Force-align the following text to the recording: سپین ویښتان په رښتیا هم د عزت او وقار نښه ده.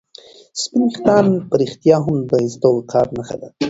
سپین 0.61 0.81
ویښتان 0.85 1.25
په 1.49 1.55
رښتیا 1.61 1.97
هم 2.05 2.17
د 2.29 2.31
عزت 2.43 2.61
او 2.67 2.73
وقار 2.77 3.07
نښه 3.17 3.35
ده. 3.41 3.49